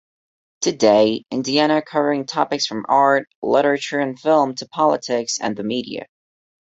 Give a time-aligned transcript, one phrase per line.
[0.61, 6.07] Today, Indiana covering topics from art, literature and film to politics and the media.